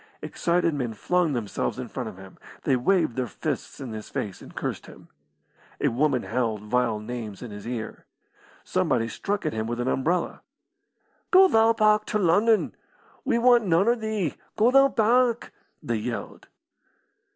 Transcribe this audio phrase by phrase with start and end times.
[0.23, 4.41] Excited men flung themselves in front of him; they waved their fists in his face
[4.41, 5.09] and cursed him.
[5.79, 8.07] A woman howled vile names in his ear.
[8.63, 10.41] Somebody struck at him with an umbrella.
[11.29, 12.73] "Go thou back to Lunnon.
[13.25, 14.33] We want noan o' thee.
[14.55, 15.51] Go thou back!"
[15.83, 16.47] they yelled.